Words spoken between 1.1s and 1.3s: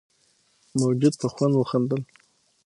په